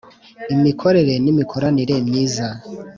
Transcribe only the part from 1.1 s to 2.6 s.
ni mikoranire myiza